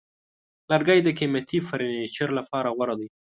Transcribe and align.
لرګی 0.71 0.99
د 1.03 1.09
قیمتي 1.19 1.59
فرنیچر 1.67 2.29
لپاره 2.39 2.69
غوره 2.75 2.95
دی. 2.99 3.07